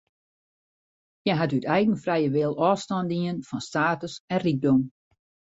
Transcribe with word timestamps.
Hja 1.23 1.33
hat 1.39 1.53
út 1.57 1.69
eigen 1.75 1.97
frije 2.03 2.29
wil 2.35 2.53
ôfstân 2.67 3.05
dien 3.11 3.37
fan 3.47 3.61
status 3.69 4.13
en 4.33 4.39
rykdom. 4.45 4.79